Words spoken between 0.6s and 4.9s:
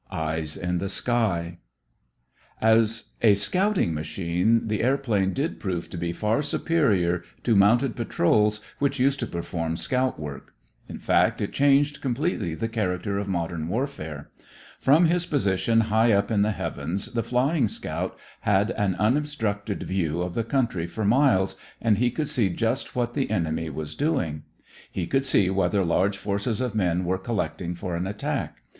THE SKY As a scouting machine the